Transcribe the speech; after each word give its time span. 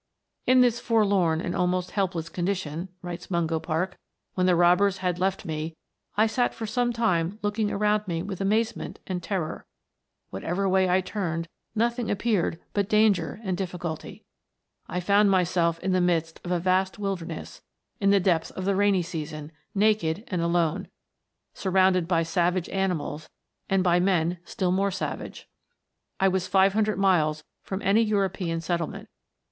"In 0.51 0.61
this 0.61 0.79
forlorn 0.79 1.41
and 1.41 1.53
almost 1.55 1.91
helpless 1.91 2.27
condition," 2.27 2.89
writes 3.03 3.29
Mungo 3.29 3.59
Park," 3.59 3.99
when 4.33 4.47
the 4.47 4.55
robbers 4.55 4.97
had 4.97 5.19
left 5.19 5.45
me, 5.45 5.75
I 6.17 6.25
sat 6.25 6.55
for 6.55 6.65
some 6.65 6.91
time 6.91 7.37
looking 7.43 7.69
around 7.69 8.07
me 8.07 8.23
with 8.23 8.41
amazement 8.41 8.97
and 9.05 9.21
terror; 9.21 9.63
whatever 10.31 10.67
way 10.67 10.89
I 10.89 11.01
turned, 11.01 11.47
nothing 11.75 12.09
appeared 12.09 12.59
but 12.73 12.89
danger 12.89 13.41
and 13.43 13.55
difficulty. 13.55 14.25
I 14.87 14.99
found 15.01 15.29
myself 15.29 15.77
in 15.81 15.91
the 15.91 16.01
midst 16.01 16.41
of 16.43 16.49
a 16.51 16.59
vast 16.59 16.97
wilderness, 16.97 17.61
in 17.99 18.09
the 18.09 18.19
depth 18.19 18.49
of 18.53 18.65
the 18.65 18.75
rainy 18.75 19.03
season, 19.03 19.51
naked 19.75 20.23
and 20.29 20.41
alone, 20.41 20.87
sur 21.53 21.69
rounded 21.69 22.07
by 22.07 22.23
savage 22.23 22.69
animals, 22.69 23.29
and 23.69 23.83
by 23.83 23.99
men 23.99 24.39
still 24.45 24.71
more 24.71 24.89
B 24.89 24.95
242 24.95 25.43
WONDERFUL 25.47 25.49
PLANTS. 25.59 26.17
savage. 26.17 26.19
I 26.19 26.27
was 26.27 26.47
five 26.47 26.73
hundred 26.73 26.97
miles 26.97 27.43
from 27.61 27.83
any 27.83 28.01
Euro 28.01 28.31
pean 28.31 28.61
settlement. 28.61 29.07